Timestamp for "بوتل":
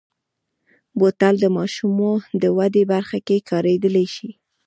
0.97-1.35